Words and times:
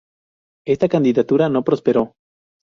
Esta 0.65 0.89
candidatura 0.89 1.47
no 1.47 1.63
prosperó. 1.63 2.15